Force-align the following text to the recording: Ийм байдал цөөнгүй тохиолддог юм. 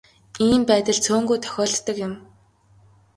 Ийм 0.47 0.61
байдал 0.69 0.99
цөөнгүй 1.05 1.37
тохиолддог 1.43 1.97
юм. 2.07 2.13